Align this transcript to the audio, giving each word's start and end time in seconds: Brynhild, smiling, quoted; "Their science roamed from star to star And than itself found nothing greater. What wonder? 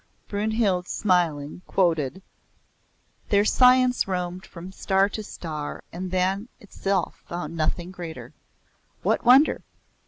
Brynhild, 0.27 0.87
smiling, 0.87 1.61
quoted; 1.67 2.23
"Their 3.29 3.45
science 3.45 4.07
roamed 4.07 4.47
from 4.47 4.71
star 4.71 5.09
to 5.09 5.21
star 5.21 5.83
And 5.93 6.09
than 6.09 6.47
itself 6.59 7.23
found 7.27 7.55
nothing 7.55 7.91
greater. 7.91 8.33
What 9.03 9.23
wonder? 9.23 9.61